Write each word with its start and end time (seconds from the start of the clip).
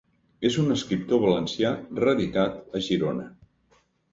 És 0.47 0.55
un 0.61 0.75
escriptor 0.75 1.21
valencià 1.25 1.73
radicat 2.05 2.77
a 2.81 2.85
Girona. 2.87 3.29